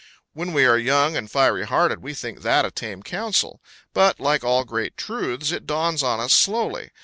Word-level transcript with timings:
When 0.33 0.51
we 0.53 0.65
are 0.65 0.79
young 0.79 1.15
and 1.15 1.29
fiery 1.29 1.63
hearted, 1.63 2.01
we 2.01 2.15
think 2.15 2.41
that 2.41 2.65
a 2.65 2.71
tame 2.71 3.03
counsel; 3.03 3.61
but, 3.93 4.19
like 4.19 4.43
all 4.43 4.63
great 4.65 4.97
truths, 4.97 5.51
it 5.51 5.67
dawns 5.67 6.01
on 6.01 6.19
us 6.19 6.33
slowly. 6.33 6.89